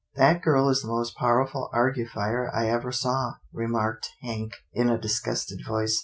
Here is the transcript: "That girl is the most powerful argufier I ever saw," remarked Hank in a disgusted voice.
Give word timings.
"That 0.15 0.41
girl 0.41 0.67
is 0.69 0.81
the 0.81 0.87
most 0.87 1.15
powerful 1.15 1.69
argufier 1.75 2.49
I 2.51 2.67
ever 2.67 2.91
saw," 2.91 3.33
remarked 3.53 4.09
Hank 4.23 4.53
in 4.73 4.89
a 4.89 4.97
disgusted 4.97 5.59
voice. 5.67 5.99